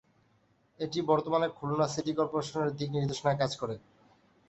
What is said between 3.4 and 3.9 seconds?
কাজ করে।